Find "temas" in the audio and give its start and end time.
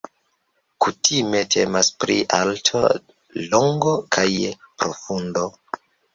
1.55-1.89